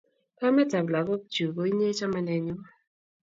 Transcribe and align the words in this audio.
Kametap 0.39 0.87
lakak 0.93 1.21
chu 1.33 1.45
ko 1.55 1.61
inye 1.71 1.87
chamanenyu 1.97 2.55